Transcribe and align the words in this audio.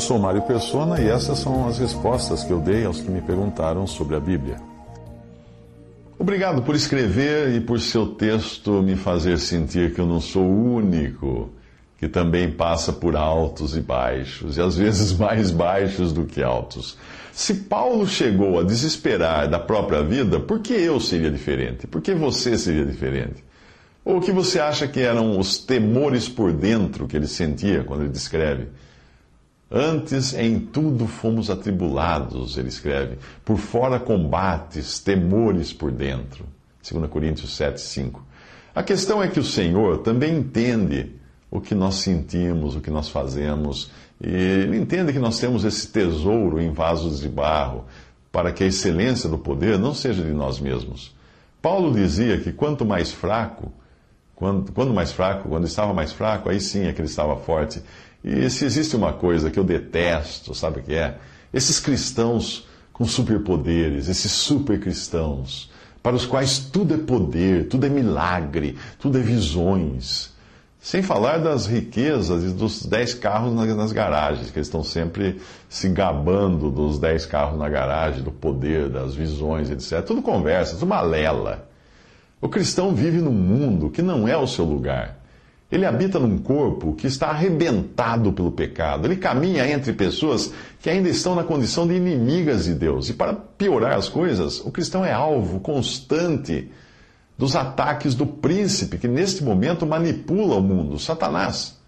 Eu 0.00 0.04
sou 0.04 0.18
Mário 0.18 0.40
Persona 0.40 0.98
e 0.98 1.10
essas 1.10 1.40
são 1.40 1.68
as 1.68 1.78
respostas 1.78 2.42
que 2.42 2.50
eu 2.50 2.58
dei 2.58 2.86
aos 2.86 3.02
que 3.02 3.10
me 3.10 3.20
perguntaram 3.20 3.86
sobre 3.86 4.16
a 4.16 4.18
Bíblia. 4.18 4.56
Obrigado 6.18 6.62
por 6.62 6.74
escrever 6.74 7.54
e 7.54 7.60
por 7.60 7.78
seu 7.78 8.06
texto 8.06 8.82
me 8.82 8.96
fazer 8.96 9.38
sentir 9.38 9.92
que 9.92 10.00
eu 10.00 10.06
não 10.06 10.18
sou 10.18 10.44
o 10.44 10.74
único 10.76 11.50
que 11.98 12.08
também 12.08 12.50
passa 12.50 12.94
por 12.94 13.14
altos 13.14 13.76
e 13.76 13.82
baixos, 13.82 14.56
e 14.56 14.62
às 14.62 14.74
vezes 14.74 15.12
mais 15.12 15.50
baixos 15.50 16.14
do 16.14 16.24
que 16.24 16.42
altos. 16.42 16.96
Se 17.30 17.52
Paulo 17.52 18.08
chegou 18.08 18.58
a 18.58 18.62
desesperar 18.62 19.50
da 19.50 19.58
própria 19.58 20.02
vida, 20.02 20.40
por 20.40 20.60
que 20.60 20.72
eu 20.72 20.98
seria 20.98 21.30
diferente? 21.30 21.86
Por 21.86 22.00
que 22.00 22.14
você 22.14 22.56
seria 22.56 22.86
diferente? 22.86 23.44
Ou 24.02 24.16
o 24.16 24.20
que 24.22 24.32
você 24.32 24.58
acha 24.58 24.88
que 24.88 25.00
eram 25.00 25.38
os 25.38 25.58
temores 25.58 26.26
por 26.26 26.54
dentro 26.54 27.06
que 27.06 27.18
ele 27.18 27.28
sentia 27.28 27.84
quando 27.84 28.00
ele 28.00 28.08
descreve? 28.08 28.68
Antes 29.70 30.34
em 30.34 30.58
tudo 30.58 31.06
fomos 31.06 31.48
atribulados, 31.48 32.58
ele 32.58 32.68
escreve, 32.68 33.18
por 33.44 33.56
fora 33.56 34.00
combates, 34.00 34.98
temores 34.98 35.72
por 35.72 35.92
dentro. 35.92 36.44
2 36.90 37.08
Coríntios 37.08 37.56
7, 37.56 37.80
5. 37.80 38.26
A 38.74 38.82
questão 38.82 39.22
é 39.22 39.28
que 39.28 39.38
o 39.38 39.44
Senhor 39.44 39.98
também 39.98 40.38
entende 40.38 41.12
o 41.48 41.60
que 41.60 41.74
nós 41.74 41.96
sentimos, 41.96 42.74
o 42.74 42.80
que 42.80 42.90
nós 42.90 43.08
fazemos. 43.08 43.90
E 44.20 44.28
ele 44.28 44.76
entende 44.76 45.12
que 45.12 45.18
nós 45.20 45.38
temos 45.38 45.64
esse 45.64 45.86
tesouro 45.88 46.60
em 46.60 46.72
vasos 46.72 47.20
de 47.20 47.28
barro, 47.28 47.84
para 48.32 48.52
que 48.52 48.64
a 48.64 48.66
excelência 48.66 49.28
do 49.28 49.38
poder 49.38 49.78
não 49.78 49.94
seja 49.94 50.22
de 50.22 50.32
nós 50.32 50.58
mesmos. 50.58 51.14
Paulo 51.62 51.92
dizia 51.92 52.38
que 52.38 52.52
quanto 52.52 52.84
mais 52.84 53.12
fraco, 53.12 53.72
quando, 54.40 54.72
quando 54.72 54.94
mais 54.94 55.12
fraco, 55.12 55.50
quando 55.50 55.66
estava 55.66 55.92
mais 55.92 56.12
fraco, 56.12 56.48
aí 56.48 56.58
sim 56.58 56.86
é 56.86 56.94
que 56.94 57.00
ele 57.02 57.08
estava 57.08 57.36
forte. 57.36 57.82
E 58.24 58.48
se 58.48 58.64
existe 58.64 58.96
uma 58.96 59.12
coisa 59.12 59.50
que 59.50 59.58
eu 59.58 59.64
detesto, 59.64 60.54
sabe 60.54 60.80
o 60.80 60.82
que 60.82 60.94
é? 60.94 61.18
Esses 61.52 61.78
cristãos 61.78 62.66
com 62.90 63.04
superpoderes, 63.04 64.08
esses 64.08 64.32
supercristãos, 64.32 65.70
para 66.02 66.16
os 66.16 66.24
quais 66.24 66.58
tudo 66.58 66.94
é 66.94 66.96
poder, 66.96 67.68
tudo 67.68 67.84
é 67.84 67.90
milagre, 67.90 68.78
tudo 68.98 69.18
é 69.18 69.20
visões. 69.20 70.32
Sem 70.80 71.02
falar 71.02 71.36
das 71.36 71.66
riquezas 71.66 72.42
e 72.42 72.54
dos 72.54 72.86
10 72.86 73.12
carros 73.14 73.54
nas 73.54 73.92
garagens, 73.92 74.50
que 74.50 74.58
eles 74.58 74.68
estão 74.68 74.82
sempre 74.82 75.38
se 75.68 75.90
gabando 75.90 76.70
dos 76.70 76.98
10 76.98 77.26
carros 77.26 77.58
na 77.58 77.68
garagem, 77.68 78.22
do 78.22 78.32
poder, 78.32 78.88
das 78.88 79.14
visões, 79.14 79.70
etc. 79.70 80.02
Tudo 80.02 80.22
conversa, 80.22 80.76
tudo 80.76 80.86
malela. 80.86 81.69
O 82.40 82.48
cristão 82.48 82.94
vive 82.94 83.18
num 83.18 83.32
mundo 83.32 83.90
que 83.90 84.00
não 84.00 84.26
é 84.26 84.36
o 84.36 84.46
seu 84.46 84.64
lugar. 84.64 85.18
Ele 85.70 85.84
habita 85.84 86.18
num 86.18 86.38
corpo 86.38 86.94
que 86.94 87.06
está 87.06 87.28
arrebentado 87.28 88.32
pelo 88.32 88.50
pecado. 88.50 89.06
Ele 89.06 89.16
caminha 89.16 89.70
entre 89.70 89.92
pessoas 89.92 90.52
que 90.80 90.90
ainda 90.90 91.08
estão 91.08 91.34
na 91.34 91.44
condição 91.44 91.86
de 91.86 91.94
inimigas 91.94 92.64
de 92.64 92.74
Deus. 92.74 93.08
E 93.08 93.14
para 93.14 93.34
piorar 93.34 93.96
as 93.96 94.08
coisas, 94.08 94.58
o 94.60 94.70
cristão 94.70 95.04
é 95.04 95.12
alvo 95.12 95.60
constante 95.60 96.70
dos 97.38 97.54
ataques 97.54 98.14
do 98.14 98.26
príncipe 98.26 98.98
que 98.98 99.06
neste 99.06 99.44
momento 99.44 99.86
manipula 99.86 100.56
o 100.56 100.62
mundo, 100.62 100.98
Satanás. 100.98 101.78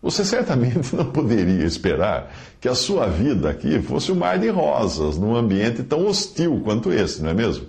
Você 0.00 0.24
certamente 0.24 0.78
não 0.94 1.06
poderia 1.06 1.64
esperar 1.64 2.32
que 2.60 2.68
a 2.68 2.74
sua 2.74 3.06
vida 3.08 3.50
aqui 3.50 3.82
fosse 3.82 4.12
um 4.12 4.14
mar 4.14 4.38
de 4.38 4.48
rosas, 4.48 5.18
num 5.18 5.34
ambiente 5.34 5.82
tão 5.82 6.06
hostil 6.06 6.60
quanto 6.62 6.92
esse, 6.92 7.22
não 7.22 7.30
é 7.30 7.34
mesmo? 7.34 7.66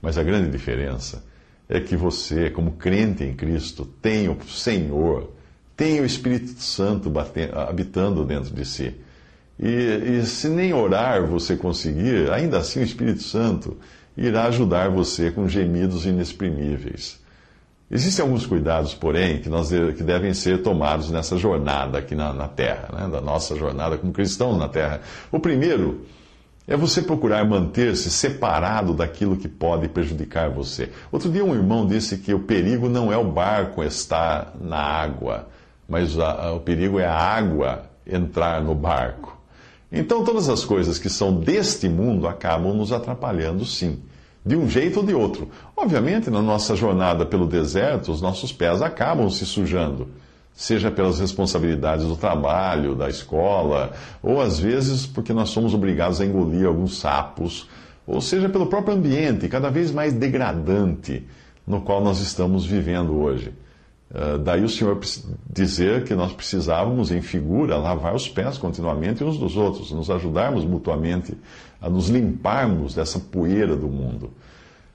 Mas 0.00 0.16
a 0.16 0.22
grande 0.22 0.50
diferença 0.50 1.22
é 1.70 1.80
que 1.80 1.96
você, 1.96 2.50
como 2.50 2.72
crente 2.72 3.22
em 3.22 3.32
Cristo, 3.32 3.84
tem 4.02 4.28
o 4.28 4.36
Senhor, 4.48 5.30
tem 5.76 6.00
o 6.00 6.04
Espírito 6.04 6.60
Santo 6.60 7.08
batendo, 7.08 7.56
habitando 7.56 8.24
dentro 8.24 8.52
de 8.52 8.64
si. 8.64 8.92
E, 9.56 10.18
e 10.18 10.26
se 10.26 10.48
nem 10.48 10.74
orar 10.74 11.24
você 11.24 11.56
conseguir, 11.56 12.28
ainda 12.32 12.58
assim 12.58 12.80
o 12.80 12.82
Espírito 12.82 13.22
Santo 13.22 13.76
irá 14.16 14.46
ajudar 14.46 14.90
você 14.90 15.30
com 15.30 15.48
gemidos 15.48 16.04
inexprimíveis. 16.06 17.20
Existem 17.88 18.24
alguns 18.24 18.46
cuidados, 18.46 18.92
porém, 18.92 19.40
que, 19.40 19.48
nós, 19.48 19.68
que 19.68 20.02
devem 20.02 20.34
ser 20.34 20.62
tomados 20.62 21.10
nessa 21.10 21.36
jornada 21.36 21.98
aqui 21.98 22.16
na, 22.16 22.32
na 22.32 22.48
Terra, 22.48 22.88
né? 22.92 23.08
da 23.08 23.20
nossa 23.20 23.54
jornada 23.54 23.96
como 23.96 24.12
cristãos 24.12 24.58
na 24.58 24.68
Terra. 24.68 25.02
O 25.30 25.38
primeiro 25.38 26.04
é 26.70 26.76
você 26.76 27.02
procurar 27.02 27.44
manter-se 27.44 28.08
separado 28.10 28.94
daquilo 28.94 29.36
que 29.36 29.48
pode 29.48 29.88
prejudicar 29.88 30.48
você. 30.48 30.88
Outro 31.10 31.28
dia, 31.28 31.44
um 31.44 31.52
irmão 31.52 31.84
disse 31.84 32.16
que 32.16 32.32
o 32.32 32.38
perigo 32.38 32.88
não 32.88 33.12
é 33.12 33.16
o 33.16 33.24
barco 33.24 33.82
estar 33.82 34.54
na 34.60 34.78
água, 34.78 35.48
mas 35.88 36.16
a, 36.16 36.46
a, 36.46 36.52
o 36.52 36.60
perigo 36.60 37.00
é 37.00 37.04
a 37.04 37.12
água 37.12 37.82
entrar 38.06 38.62
no 38.62 38.72
barco. 38.72 39.36
Então, 39.90 40.24
todas 40.24 40.48
as 40.48 40.64
coisas 40.64 40.96
que 40.96 41.10
são 41.10 41.34
deste 41.34 41.88
mundo 41.88 42.28
acabam 42.28 42.72
nos 42.72 42.92
atrapalhando, 42.92 43.64
sim 43.64 44.00
de 44.46 44.56
um 44.56 44.68
jeito 44.68 45.00
ou 45.00 45.06
de 45.06 45.12
outro. 45.12 45.50
Obviamente, 45.76 46.30
na 46.30 46.40
nossa 46.40 46.74
jornada 46.74 47.26
pelo 47.26 47.46
deserto, 47.46 48.10
os 48.10 48.22
nossos 48.22 48.52
pés 48.52 48.80
acabam 48.80 49.28
se 49.28 49.44
sujando, 49.44 50.08
seja 50.54 50.90
pelas 50.90 51.18
responsabilidades 51.18 52.06
do 52.06 52.16
trabalho, 52.16 52.94
da 52.94 53.08
escola, 53.08 53.92
ou 54.22 54.40
às 54.40 54.58
vezes 54.58 55.06
porque 55.06 55.32
nós 55.32 55.50
somos 55.50 55.72
obrigados 55.72 56.20
a 56.20 56.26
engolir 56.26 56.66
alguns 56.66 56.98
sapos, 56.98 57.68
ou 58.06 58.20
seja 58.20 58.48
pelo 58.48 58.66
próprio 58.66 58.94
ambiente 58.94 59.48
cada 59.48 59.70
vez 59.70 59.90
mais 59.90 60.12
degradante 60.12 61.26
no 61.66 61.80
qual 61.80 62.02
nós 62.02 62.20
estamos 62.20 62.66
vivendo 62.66 63.16
hoje. 63.16 63.54
Uh, 64.10 64.38
daí 64.38 64.64
o 64.64 64.68
Senhor 64.68 64.98
dizer 65.48 66.02
que 66.02 66.16
nós 66.16 66.32
precisávamos, 66.32 67.12
em 67.12 67.22
figura, 67.22 67.76
lavar 67.76 68.12
os 68.12 68.28
pés 68.28 68.58
continuamente 68.58 69.22
uns 69.22 69.38
dos 69.38 69.56
outros, 69.56 69.92
nos 69.92 70.10
ajudarmos 70.10 70.64
mutuamente 70.64 71.38
a 71.80 71.88
nos 71.88 72.08
limparmos 72.08 72.92
dessa 72.92 73.20
poeira 73.20 73.76
do 73.76 73.86
mundo. 73.86 74.32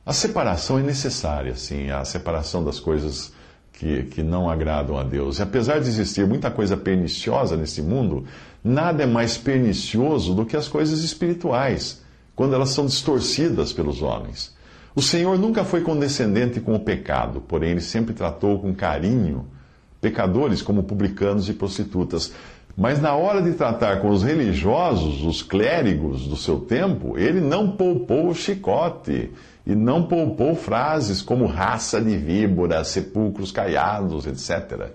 A 0.06 0.12
separação 0.12 0.78
é 0.78 0.84
necessária, 0.84 1.56
sim, 1.56 1.90
a 1.90 2.04
separação 2.04 2.64
das 2.64 2.80
coisas 2.80 3.32
que, 3.78 4.04
que 4.04 4.24
não 4.24 4.50
agradam 4.50 4.98
a 4.98 5.04
Deus. 5.04 5.40
E 5.40 5.42
apesar 5.42 5.80
de 5.80 5.88
existir 5.88 6.26
muita 6.26 6.50
coisa 6.50 6.78
perniciosa 6.78 7.58
nesse 7.58 7.82
mundo, 7.82 8.26
nada 8.64 9.04
é 9.04 9.06
mais 9.06 9.38
pernicioso 9.38 10.34
do 10.34 10.46
que 10.46 10.56
as 10.56 10.68
coisas 10.68 11.04
espirituais, 11.04 12.02
quando 12.36 12.56
elas 12.56 12.70
são 12.70 12.86
distorcidas 12.86 13.74
pelos 13.74 14.02
homens. 14.02 14.56
O 14.96 15.02
Senhor 15.02 15.38
nunca 15.38 15.66
foi 15.66 15.82
condescendente 15.82 16.60
com 16.62 16.74
o 16.74 16.80
pecado, 16.80 17.42
porém 17.42 17.72
ele 17.72 17.82
sempre 17.82 18.14
tratou 18.14 18.60
com 18.60 18.74
carinho 18.74 19.46
pecadores 20.00 20.62
como 20.62 20.84
publicanos 20.84 21.50
e 21.50 21.54
prostitutas. 21.54 22.32
Mas 22.78 23.02
na 23.02 23.16
hora 23.16 23.42
de 23.42 23.54
tratar 23.54 24.02
com 24.02 24.10
os 24.10 24.24
religiosos, 24.24 25.24
os 25.24 25.42
clérigos 25.42 26.28
do 26.28 26.36
seu 26.36 26.60
tempo, 26.60 27.18
ele 27.18 27.40
não 27.40 27.72
poupou 27.72 28.30
o 28.30 28.36
chicote 28.36 29.32
e 29.66 29.74
não 29.74 30.04
poupou 30.04 30.56
frases 30.56 31.22
como 31.22 31.46
raça 31.46 32.02
de 32.02 32.18
víboras, 32.18 32.90
sepulcros 32.90 33.52
caiados, 33.52 34.26
etc. 34.26 34.90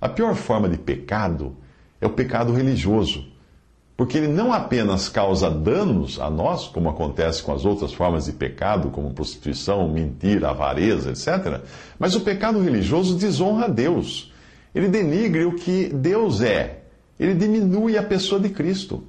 A 0.00 0.08
pior 0.08 0.34
forma 0.34 0.68
de 0.68 0.76
pecado 0.76 1.56
é 2.00 2.06
o 2.06 2.10
pecado 2.10 2.52
religioso 2.52 3.34
porque 3.96 4.18
ele 4.18 4.28
não 4.28 4.52
apenas 4.52 5.08
causa 5.08 5.48
danos 5.48 6.18
a 6.18 6.28
nós, 6.28 6.66
como 6.66 6.88
acontece 6.88 7.42
com 7.42 7.52
as 7.52 7.64
outras 7.64 7.92
formas 7.92 8.24
de 8.24 8.32
pecado, 8.32 8.90
como 8.90 9.14
prostituição, 9.14 9.88
mentira, 9.88 10.50
avareza, 10.50 11.10
etc., 11.10 11.60
mas 11.98 12.16
o 12.16 12.20
pecado 12.20 12.60
religioso 12.60 13.16
desonra 13.16 13.66
a 13.66 13.68
Deus. 13.68 14.32
Ele 14.74 14.88
denigre 14.88 15.44
o 15.44 15.54
que 15.54 15.88
Deus 15.94 16.40
é. 16.40 16.83
Ele 17.18 17.34
diminui 17.34 17.96
a 17.96 18.02
pessoa 18.02 18.40
de 18.40 18.48
Cristo. 18.48 19.04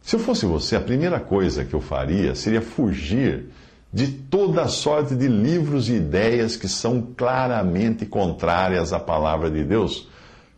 Se 0.00 0.16
eu 0.16 0.20
fosse 0.20 0.46
você, 0.46 0.76
a 0.76 0.80
primeira 0.80 1.20
coisa 1.20 1.64
que 1.64 1.74
eu 1.74 1.80
faria 1.80 2.34
seria 2.34 2.60
fugir 2.60 3.50
de 3.92 4.08
toda 4.08 4.66
sorte 4.68 5.14
de 5.14 5.28
livros 5.28 5.88
e 5.88 5.94
ideias 5.94 6.56
que 6.56 6.66
são 6.66 7.08
claramente 7.16 8.06
contrárias 8.06 8.92
à 8.92 8.98
palavra 8.98 9.50
de 9.50 9.62
Deus, 9.62 10.08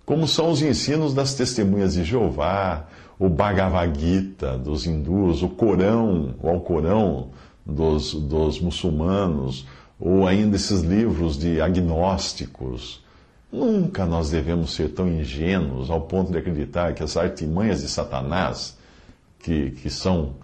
como 0.06 0.28
são 0.28 0.50
os 0.50 0.62
ensinos 0.62 1.12
das 1.12 1.34
testemunhas 1.34 1.94
de 1.94 2.04
Jeová, 2.04 2.86
o 3.18 3.28
Bhagavad 3.28 3.98
Gita 3.98 4.56
dos 4.56 4.86
hindus, 4.86 5.42
o 5.42 5.48
Corão, 5.48 6.34
o 6.42 6.48
Alcorão 6.48 7.30
dos, 7.66 8.14
dos 8.14 8.60
muçulmanos, 8.60 9.66
ou 9.98 10.26
ainda 10.26 10.56
esses 10.56 10.82
livros 10.82 11.38
de 11.38 11.60
agnósticos. 11.60 13.03
Nunca 13.54 14.04
nós 14.04 14.30
devemos 14.30 14.74
ser 14.74 14.88
tão 14.88 15.08
ingênuos 15.08 15.88
ao 15.88 16.00
ponto 16.00 16.32
de 16.32 16.38
acreditar 16.38 16.92
que 16.92 17.04
as 17.04 17.16
artimanhas 17.16 17.82
de 17.82 17.88
Satanás, 17.88 18.76
que, 19.38 19.70
que 19.70 19.88
são 19.88 20.34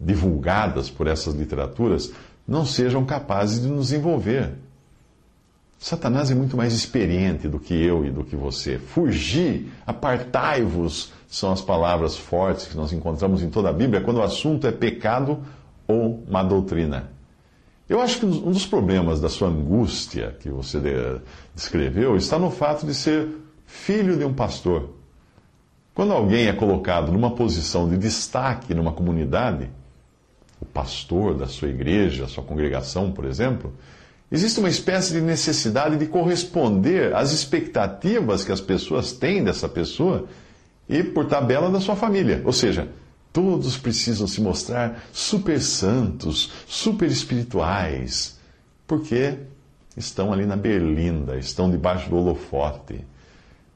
divulgadas 0.00 0.88
por 0.88 1.08
essas 1.08 1.34
literaturas, 1.34 2.12
não 2.46 2.64
sejam 2.64 3.04
capazes 3.04 3.60
de 3.60 3.66
nos 3.66 3.92
envolver. 3.92 4.52
Satanás 5.80 6.30
é 6.30 6.34
muito 6.36 6.56
mais 6.56 6.72
experiente 6.72 7.48
do 7.48 7.58
que 7.58 7.74
eu 7.74 8.04
e 8.04 8.10
do 8.10 8.22
que 8.22 8.36
você. 8.36 8.78
Fugir, 8.78 9.66
apartai-vos, 9.84 11.12
são 11.26 11.50
as 11.50 11.60
palavras 11.60 12.16
fortes 12.16 12.68
que 12.68 12.76
nós 12.76 12.92
encontramos 12.92 13.42
em 13.42 13.50
toda 13.50 13.70
a 13.70 13.72
Bíblia 13.72 14.00
quando 14.00 14.18
o 14.18 14.22
assunto 14.22 14.68
é 14.68 14.70
pecado 14.70 15.40
ou 15.88 16.22
má 16.30 16.44
doutrina. 16.44 17.10
Eu 17.90 18.00
acho 18.00 18.20
que 18.20 18.24
um 18.24 18.52
dos 18.52 18.64
problemas 18.64 19.20
da 19.20 19.28
sua 19.28 19.48
angústia 19.48 20.36
que 20.38 20.48
você 20.48 20.78
descreveu 21.52 22.16
está 22.16 22.38
no 22.38 22.48
fato 22.48 22.86
de 22.86 22.94
ser 22.94 23.26
filho 23.66 24.16
de 24.16 24.24
um 24.24 24.32
pastor. 24.32 24.90
Quando 25.92 26.12
alguém 26.12 26.46
é 26.46 26.52
colocado 26.52 27.10
numa 27.10 27.32
posição 27.32 27.88
de 27.88 27.98
destaque 27.98 28.74
numa 28.74 28.92
comunidade, 28.92 29.68
o 30.60 30.64
pastor 30.64 31.34
da 31.34 31.48
sua 31.48 31.66
igreja, 31.66 32.28
sua 32.28 32.44
congregação, 32.44 33.10
por 33.10 33.24
exemplo, 33.24 33.74
existe 34.30 34.60
uma 34.60 34.68
espécie 34.68 35.12
de 35.12 35.20
necessidade 35.20 35.96
de 35.96 36.06
corresponder 36.06 37.12
às 37.12 37.32
expectativas 37.32 38.44
que 38.44 38.52
as 38.52 38.60
pessoas 38.60 39.10
têm 39.10 39.42
dessa 39.42 39.68
pessoa 39.68 40.26
e, 40.88 41.02
por 41.02 41.24
tabela, 41.24 41.68
da 41.68 41.80
sua 41.80 41.96
família. 41.96 42.40
Ou 42.44 42.52
seja, 42.52 42.86
Todos 43.32 43.76
precisam 43.76 44.26
se 44.26 44.40
mostrar 44.40 45.04
super 45.12 45.60
santos, 45.60 46.52
super 46.66 47.08
espirituais, 47.08 48.38
porque 48.86 49.34
estão 49.96 50.32
ali 50.32 50.46
na 50.46 50.56
berlinda, 50.56 51.36
estão 51.36 51.70
debaixo 51.70 52.10
do 52.10 52.16
holofote. 52.16 53.04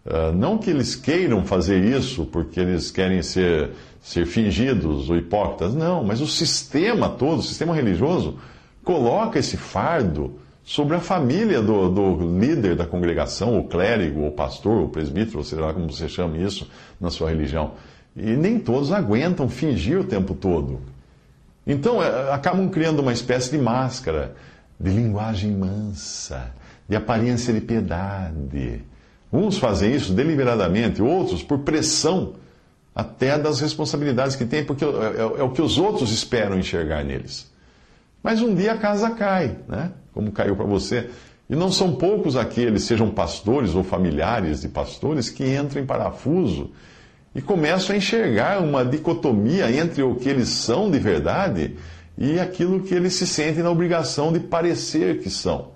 Uh, 0.04 0.32
não 0.34 0.58
que 0.58 0.68
eles 0.68 0.94
queiram 0.94 1.46
fazer 1.46 1.82
isso 1.82 2.26
porque 2.26 2.60
eles 2.60 2.90
querem 2.90 3.22
ser, 3.22 3.70
ser 4.02 4.26
fingidos 4.26 5.08
ou 5.08 5.16
hipócritas, 5.16 5.74
não, 5.74 6.04
mas 6.04 6.20
o 6.20 6.26
sistema 6.26 7.08
todo, 7.08 7.38
o 7.38 7.42
sistema 7.42 7.74
religioso, 7.74 8.38
coloca 8.82 9.38
esse 9.38 9.56
fardo 9.56 10.38
sobre 10.62 10.96
a 10.96 11.00
família 11.00 11.62
do, 11.62 11.88
do 11.90 12.38
líder 12.38 12.74
da 12.74 12.86
congregação, 12.86 13.58
o 13.58 13.64
clérigo, 13.64 14.26
o 14.26 14.32
pastor, 14.32 14.82
o 14.82 14.88
presbítero, 14.88 15.44
seja 15.44 15.62
lá 15.62 15.74
como 15.74 15.90
você 15.90 16.08
chama 16.08 16.38
isso 16.38 16.68
na 17.00 17.10
sua 17.10 17.30
religião. 17.30 17.72
E 18.16 18.36
nem 18.36 18.58
todos 18.58 18.92
aguentam 18.92 19.48
fingir 19.48 19.98
o 19.98 20.04
tempo 20.04 20.34
todo. 20.34 20.80
Então, 21.66 22.02
é, 22.02 22.32
acabam 22.32 22.68
criando 22.68 23.00
uma 23.00 23.12
espécie 23.12 23.50
de 23.50 23.58
máscara 23.58 24.34
de 24.78 24.90
linguagem 24.90 25.50
mansa, 25.52 26.52
de 26.88 26.96
aparência 26.96 27.52
de 27.52 27.60
piedade. 27.60 28.82
Uns 29.32 29.58
fazem 29.58 29.94
isso 29.94 30.12
deliberadamente, 30.12 31.02
outros 31.02 31.42
por 31.42 31.60
pressão 31.60 32.34
até 32.94 33.36
das 33.38 33.60
responsabilidades 33.60 34.36
que 34.36 34.44
têm, 34.44 34.64
porque 34.64 34.84
é, 34.84 34.88
é, 34.88 35.20
é 35.40 35.42
o 35.42 35.50
que 35.50 35.62
os 35.62 35.78
outros 35.78 36.12
esperam 36.12 36.58
enxergar 36.58 37.02
neles. 37.04 37.50
Mas 38.22 38.40
um 38.40 38.54
dia 38.54 38.72
a 38.72 38.78
casa 38.78 39.10
cai, 39.10 39.56
né? 39.68 39.90
como 40.12 40.30
caiu 40.30 40.54
para 40.54 40.64
você. 40.64 41.10
E 41.50 41.56
não 41.56 41.70
são 41.70 41.96
poucos 41.96 42.36
aqueles, 42.36 42.84
sejam 42.84 43.10
pastores 43.10 43.74
ou 43.74 43.82
familiares 43.82 44.62
de 44.62 44.68
pastores, 44.68 45.28
que 45.28 45.44
entram 45.44 45.82
em 45.82 45.86
parafuso 45.86 46.70
e 47.34 47.42
começam 47.42 47.94
a 47.94 47.98
enxergar 47.98 48.60
uma 48.62 48.84
dicotomia 48.84 49.70
entre 49.70 50.02
o 50.02 50.14
que 50.14 50.28
eles 50.28 50.48
são 50.48 50.90
de 50.90 50.98
verdade 50.98 51.74
e 52.16 52.38
aquilo 52.38 52.82
que 52.82 52.94
eles 52.94 53.14
se 53.14 53.26
sentem 53.26 53.62
na 53.62 53.70
obrigação 53.70 54.32
de 54.32 54.38
parecer 54.38 55.18
que 55.18 55.28
são. 55.28 55.74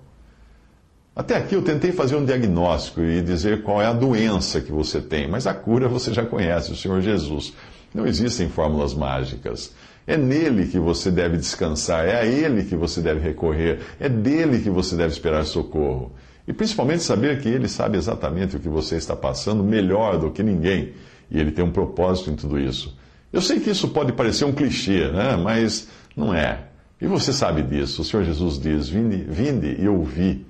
Até 1.15 1.35
aqui 1.35 1.53
eu 1.53 1.61
tentei 1.61 1.91
fazer 1.91 2.15
um 2.15 2.23
diagnóstico 2.23 3.01
e 3.01 3.21
dizer 3.21 3.61
qual 3.61 3.81
é 3.81 3.85
a 3.85 3.93
doença 3.93 4.61
que 4.61 4.71
você 4.71 5.01
tem, 5.01 5.27
mas 5.27 5.45
a 5.45 5.53
cura 5.53 5.89
você 5.89 6.13
já 6.13 6.25
conhece, 6.25 6.71
o 6.71 6.75
Senhor 6.77 7.01
Jesus. 7.01 7.53
Não 7.93 8.07
existem 8.07 8.47
fórmulas 8.47 8.93
mágicas. 8.93 9.73
É 10.07 10.15
nele 10.15 10.67
que 10.67 10.79
você 10.79 11.11
deve 11.11 11.35
descansar, 11.35 12.07
é 12.07 12.21
a 12.21 12.25
ele 12.25 12.63
que 12.63 12.75
você 12.75 13.01
deve 13.01 13.19
recorrer, 13.19 13.79
é 13.99 14.07
dele 14.07 14.59
que 14.59 14.69
você 14.69 14.95
deve 14.95 15.11
esperar 15.11 15.45
socorro. 15.45 16.13
E 16.47 16.53
principalmente 16.53 17.03
saber 17.03 17.41
que 17.41 17.49
ele 17.49 17.67
sabe 17.67 17.97
exatamente 17.97 18.55
o 18.55 18.59
que 18.59 18.69
você 18.69 18.95
está 18.95 19.15
passando 19.15 19.61
melhor 19.61 20.17
do 20.17 20.31
que 20.31 20.41
ninguém 20.41 20.93
e 21.31 21.39
ele 21.39 21.51
tem 21.51 21.63
um 21.63 21.71
propósito 21.71 22.29
em 22.29 22.35
tudo 22.35 22.59
isso. 22.59 22.97
Eu 23.31 23.41
sei 23.41 23.59
que 23.59 23.69
isso 23.69 23.89
pode 23.89 24.11
parecer 24.13 24.45
um 24.45 24.51
clichê, 24.51 25.07
né? 25.09 25.35
mas 25.35 25.87
não 26.15 26.33
é. 26.33 26.61
E 27.01 27.07
você 27.07 27.31
sabe 27.31 27.61
disso. 27.61 28.01
O 28.01 28.05
Senhor 28.05 28.23
Jesus 28.23 28.59
diz: 28.59 28.89
Vinde, 28.89 29.17
vinde 29.17 29.77
e 29.79 29.87
ouvi, 29.87 30.45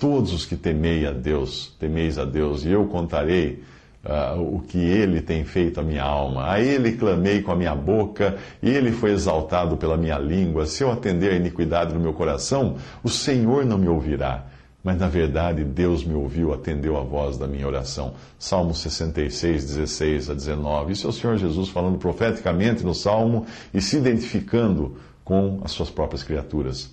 todos 0.00 0.32
os 0.32 0.44
que 0.44 0.56
temei 0.56 1.06
a 1.06 1.12
Deus, 1.12 1.74
temeis 1.78 2.18
a 2.18 2.24
Deus, 2.24 2.64
e 2.64 2.70
eu 2.70 2.86
contarei 2.86 3.62
uh, 4.04 4.40
o 4.40 4.60
que 4.60 4.78
ele 4.78 5.20
tem 5.20 5.44
feito 5.44 5.78
à 5.78 5.82
minha 5.82 6.02
alma. 6.02 6.50
A 6.50 6.60
ele 6.60 6.92
clamei 6.92 7.42
com 7.42 7.52
a 7.52 7.56
minha 7.56 7.74
boca, 7.74 8.36
e 8.62 8.70
ele 8.70 8.90
foi 8.90 9.12
exaltado 9.12 9.76
pela 9.76 9.96
minha 9.96 10.18
língua. 10.18 10.66
Se 10.66 10.82
eu 10.82 10.90
atender 10.90 11.32
a 11.32 11.36
iniquidade 11.36 11.94
no 11.94 12.00
meu 12.00 12.12
coração, 12.12 12.76
o 13.02 13.08
Senhor 13.08 13.64
não 13.64 13.78
me 13.78 13.88
ouvirá. 13.88 14.46
Mas 14.84 14.98
na 14.98 15.08
verdade 15.08 15.64
Deus 15.64 16.04
me 16.04 16.12
ouviu, 16.12 16.52
atendeu 16.52 16.98
a 16.98 17.00
voz 17.00 17.38
da 17.38 17.46
minha 17.46 17.66
oração. 17.66 18.12
Salmo 18.38 18.74
66, 18.74 19.64
16 19.64 20.28
a 20.28 20.34
19. 20.34 20.92
Isso 20.92 21.06
é 21.06 21.10
o 21.10 21.12
Senhor 21.12 21.38
Jesus 21.38 21.70
falando 21.70 21.96
profeticamente 21.96 22.84
no 22.84 22.94
Salmo 22.94 23.46
e 23.72 23.80
se 23.80 23.96
identificando 23.96 24.98
com 25.24 25.62
as 25.64 25.70
suas 25.70 25.88
próprias 25.88 26.22
criaturas. 26.22 26.90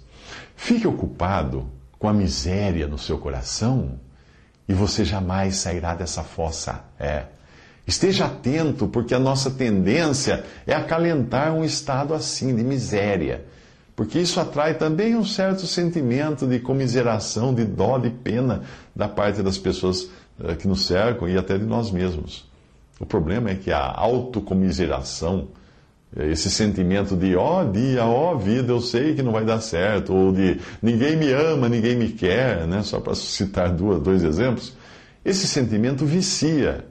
Fique 0.56 0.88
ocupado 0.88 1.68
com 2.00 2.08
a 2.08 2.14
miséria 2.14 2.88
no 2.88 2.98
seu 2.98 3.18
coração 3.18 4.00
e 4.70 4.74
você 4.74 5.04
jamais 5.04 5.58
sairá 5.58 5.94
dessa 5.94 6.24
fossa. 6.24 6.86
É. 6.98 7.26
Esteja 7.86 8.28
atento, 8.28 8.88
porque 8.88 9.14
a 9.14 9.20
nossa 9.20 9.52
tendência 9.52 10.46
é 10.66 10.74
acalentar 10.74 11.54
um 11.54 11.66
estado 11.66 12.14
assim 12.14 12.56
de 12.56 12.64
miséria 12.64 13.44
porque 14.02 14.18
isso 14.18 14.40
atrai 14.40 14.74
também 14.74 15.16
um 15.16 15.24
certo 15.24 15.68
sentimento 15.68 16.48
de 16.48 16.58
comiseração, 16.58 17.54
de 17.54 17.64
dó, 17.64 18.00
de 18.00 18.10
pena 18.10 18.64
da 18.96 19.08
parte 19.08 19.44
das 19.44 19.60
pessoas 19.60 20.10
eh, 20.44 20.56
que 20.56 20.68
nos 20.68 20.88
cercam 20.88 21.30
e 21.30 21.38
até 21.38 21.56
de 21.56 21.66
nós 21.66 21.92
mesmos. 21.92 22.50
O 23.00 23.06
problema 23.06 23.52
é 23.52 23.56
que 23.56 23.72
a 23.72 23.80
autocomiseração, 23.80 25.50
eh, 26.18 26.32
esse 26.32 26.50
sentimento 26.50 27.16
de 27.16 27.36
ó 27.36 27.62
oh, 27.62 27.72
dia, 27.72 28.04
ó 28.04 28.34
oh, 28.34 28.40
vida, 28.40 28.74
eu 28.74 28.82
sei 28.82 29.14
que 29.14 29.22
não 29.22 29.32
vai 29.32 29.46
dar 29.46 29.62
certo, 29.62 30.16
ou 30.16 30.32
de 30.32 30.60
ninguém 30.82 31.16
me 31.16 31.32
ama, 31.32 31.70
ninguém 31.70 31.96
me 31.96 32.10
quer, 32.10 32.66
né? 32.66 32.82
só 32.82 33.00
para 33.00 33.14
citar 33.14 33.70
duas, 33.70 34.02
dois 34.02 34.24
exemplos, 34.24 34.76
esse 35.24 35.46
sentimento 35.46 36.08
vicia. 36.08 36.86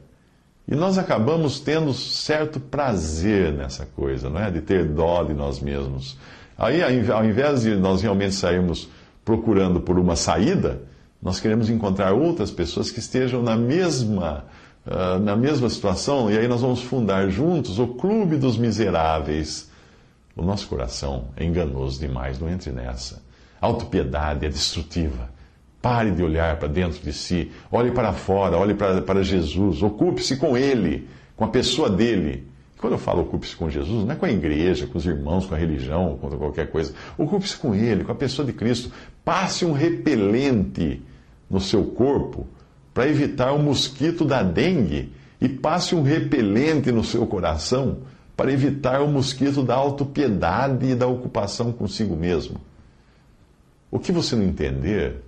E 0.68 0.76
nós 0.76 0.96
acabamos 0.96 1.58
tendo 1.58 1.92
certo 1.92 2.60
prazer 2.60 3.52
nessa 3.52 3.84
coisa, 3.84 4.30
não 4.30 4.40
é? 4.40 4.48
De 4.48 4.60
ter 4.60 4.84
dó 4.84 5.24
de 5.24 5.34
nós 5.34 5.58
mesmos. 5.58 6.16
Aí, 6.60 6.82
ao 7.10 7.24
invés 7.24 7.62
de 7.62 7.74
nós 7.74 8.02
realmente 8.02 8.34
sairmos 8.34 8.86
procurando 9.24 9.80
por 9.80 9.98
uma 9.98 10.14
saída, 10.14 10.82
nós 11.22 11.40
queremos 11.40 11.70
encontrar 11.70 12.12
outras 12.12 12.50
pessoas 12.50 12.90
que 12.90 12.98
estejam 12.98 13.42
na 13.42 13.56
mesma, 13.56 14.44
uh, 14.86 15.18
na 15.18 15.34
mesma 15.34 15.70
situação, 15.70 16.30
e 16.30 16.36
aí 16.36 16.46
nós 16.46 16.60
vamos 16.60 16.82
fundar 16.82 17.30
juntos 17.30 17.78
o 17.78 17.86
Clube 17.86 18.36
dos 18.36 18.58
Miseráveis. 18.58 19.70
O 20.36 20.42
nosso 20.42 20.68
coração 20.68 21.28
é 21.34 21.44
enganoso 21.44 21.98
demais, 21.98 22.38
não 22.38 22.50
entre 22.50 22.70
nessa. 22.70 23.22
A 23.58 23.66
autopiedade 23.66 24.44
é 24.44 24.48
destrutiva. 24.50 25.30
Pare 25.80 26.10
de 26.10 26.22
olhar 26.22 26.58
para 26.58 26.68
dentro 26.68 27.02
de 27.02 27.12
si, 27.14 27.50
olhe 27.72 27.90
para 27.90 28.12
fora, 28.12 28.58
olhe 28.58 28.74
para, 28.74 29.00
para 29.00 29.22
Jesus, 29.22 29.82
ocupe-se 29.82 30.36
com 30.36 30.58
Ele, 30.58 31.08
com 31.36 31.44
a 31.46 31.48
pessoa 31.48 31.88
dele. 31.88 32.46
Quando 32.80 32.94
eu 32.94 32.98
falo 32.98 33.22
ocupe-se 33.22 33.54
com 33.54 33.68
Jesus, 33.68 34.06
não 34.06 34.12
é 34.12 34.16
com 34.16 34.24
a 34.24 34.30
igreja, 34.30 34.86
com 34.86 34.96
os 34.96 35.04
irmãos, 35.04 35.44
com 35.44 35.54
a 35.54 35.58
religião, 35.58 36.16
com 36.18 36.30
qualquer 36.30 36.70
coisa. 36.70 36.94
Ocupe-se 37.18 37.56
com 37.58 37.74
Ele, 37.74 38.04
com 38.04 38.12
a 38.12 38.14
pessoa 38.14 38.46
de 38.46 38.54
Cristo. 38.54 38.90
Passe 39.22 39.66
um 39.66 39.72
repelente 39.72 41.02
no 41.48 41.60
seu 41.60 41.84
corpo 41.84 42.46
para 42.94 43.06
evitar 43.06 43.52
o 43.52 43.58
mosquito 43.58 44.24
da 44.24 44.42
dengue 44.42 45.12
e 45.38 45.48
passe 45.48 45.94
um 45.94 46.02
repelente 46.02 46.90
no 46.90 47.04
seu 47.04 47.26
coração 47.26 47.98
para 48.34 48.50
evitar 48.50 49.02
o 49.02 49.08
mosquito 49.08 49.62
da 49.62 49.74
autopiedade 49.74 50.86
e 50.86 50.94
da 50.94 51.06
ocupação 51.06 51.72
consigo 51.72 52.16
mesmo. 52.16 52.58
O 53.90 53.98
que 53.98 54.10
você 54.10 54.34
não 54.34 54.44
entender 54.44 55.22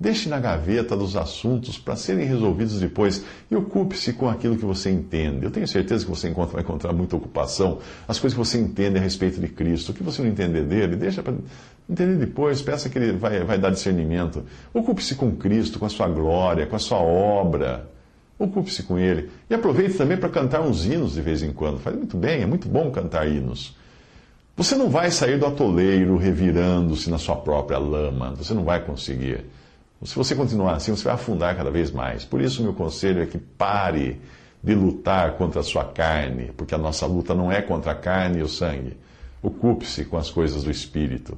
Deixe 0.00 0.30
na 0.30 0.40
gaveta 0.40 0.96
dos 0.96 1.14
assuntos 1.14 1.78
para 1.78 1.94
serem 1.94 2.24
resolvidos 2.24 2.80
depois 2.80 3.22
e 3.50 3.54
ocupe-se 3.54 4.14
com 4.14 4.30
aquilo 4.30 4.56
que 4.56 4.64
você 4.64 4.90
entende. 4.90 5.44
Eu 5.44 5.50
tenho 5.50 5.68
certeza 5.68 6.06
que 6.06 6.10
você 6.10 6.30
vai 6.30 6.62
encontrar 6.62 6.94
muita 6.94 7.16
ocupação, 7.16 7.80
as 8.08 8.18
coisas 8.18 8.34
que 8.34 8.42
você 8.42 8.58
entende 8.58 8.96
a 8.96 9.02
respeito 9.02 9.38
de 9.38 9.48
Cristo. 9.48 9.90
O 9.90 9.94
que 9.94 10.02
você 10.02 10.22
não 10.22 10.30
entender 10.30 10.64
dele, 10.64 10.96
deixa 10.96 11.22
para 11.22 11.34
entender 11.86 12.14
depois, 12.14 12.62
peça 12.62 12.88
que 12.88 12.96
ele 12.96 13.12
vai, 13.12 13.44
vai 13.44 13.58
dar 13.58 13.68
discernimento. 13.68 14.42
Ocupe-se 14.72 15.16
com 15.16 15.36
Cristo, 15.36 15.78
com 15.78 15.84
a 15.84 15.90
sua 15.90 16.08
glória, 16.08 16.66
com 16.66 16.76
a 16.76 16.78
sua 16.78 16.98
obra. 16.98 17.86
Ocupe-se 18.38 18.84
com 18.84 18.98
ele. 18.98 19.28
E 19.50 19.54
aproveite 19.54 19.98
também 19.98 20.16
para 20.16 20.30
cantar 20.30 20.62
uns 20.62 20.86
hinos 20.86 21.12
de 21.12 21.20
vez 21.20 21.42
em 21.42 21.52
quando. 21.52 21.78
Faz 21.78 21.94
muito 21.94 22.16
bem, 22.16 22.40
é 22.40 22.46
muito 22.46 22.70
bom 22.70 22.90
cantar 22.90 23.28
hinos. 23.28 23.76
Você 24.56 24.76
não 24.76 24.88
vai 24.88 25.10
sair 25.10 25.38
do 25.38 25.44
atoleiro 25.44 26.16
revirando-se 26.16 27.10
na 27.10 27.18
sua 27.18 27.36
própria 27.36 27.76
lama. 27.76 28.34
Você 28.34 28.54
não 28.54 28.64
vai 28.64 28.82
conseguir. 28.82 29.44
Se 30.02 30.14
você 30.14 30.34
continuar 30.34 30.76
assim, 30.76 30.94
você 30.94 31.04
vai 31.04 31.14
afundar 31.14 31.54
cada 31.56 31.70
vez 31.70 31.90
mais. 31.90 32.24
Por 32.24 32.40
isso, 32.40 32.62
meu 32.62 32.72
conselho 32.72 33.22
é 33.22 33.26
que 33.26 33.36
pare 33.36 34.20
de 34.62 34.74
lutar 34.74 35.32
contra 35.36 35.60
a 35.60 35.64
sua 35.64 35.84
carne, 35.84 36.52
porque 36.56 36.74
a 36.74 36.78
nossa 36.78 37.06
luta 37.06 37.34
não 37.34 37.52
é 37.52 37.60
contra 37.60 37.92
a 37.92 37.94
carne 37.94 38.38
e 38.38 38.42
o 38.42 38.48
sangue. 38.48 38.96
Ocupe-se 39.42 40.04
com 40.04 40.16
as 40.16 40.30
coisas 40.30 40.64
do 40.64 40.70
espírito. 40.70 41.36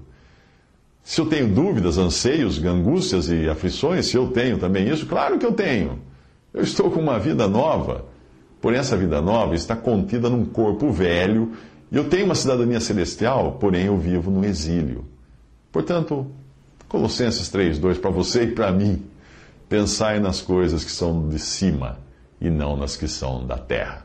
Se 1.02 1.20
eu 1.20 1.26
tenho 1.26 1.48
dúvidas, 1.48 1.98
anseios, 1.98 2.62
angústias 2.62 3.28
e 3.28 3.48
aflições, 3.48 4.06
se 4.06 4.16
eu 4.16 4.28
tenho 4.28 4.58
também 4.58 4.88
isso, 4.88 5.06
claro 5.06 5.38
que 5.38 5.46
eu 5.46 5.52
tenho. 5.52 5.98
Eu 6.54 6.62
estou 6.62 6.90
com 6.90 7.00
uma 7.00 7.18
vida 7.18 7.48
nova. 7.48 8.04
Porém, 8.60 8.78
essa 8.78 8.96
vida 8.96 9.20
nova 9.20 9.56
está 9.56 9.74
contida 9.74 10.30
num 10.30 10.44
corpo 10.44 10.90
velho 10.92 11.52
e 11.90 11.96
eu 11.96 12.08
tenho 12.08 12.26
uma 12.26 12.34
cidadania 12.36 12.78
celestial, 12.78 13.52
porém 13.52 13.86
eu 13.86 13.98
vivo 13.98 14.30
no 14.30 14.44
exílio. 14.44 15.04
Portanto, 15.72 16.30
Colossenses 16.92 17.48
3:2 17.48 17.98
para 17.98 18.10
você 18.10 18.42
e 18.42 18.52
para 18.52 18.70
mim, 18.70 19.02
pensai 19.66 20.20
nas 20.20 20.42
coisas 20.42 20.84
que 20.84 20.90
são 20.90 21.26
de 21.26 21.38
cima 21.38 21.98
e 22.38 22.50
não 22.50 22.76
nas 22.76 22.98
que 22.98 23.08
são 23.08 23.46
da 23.46 23.56
terra. 23.56 24.04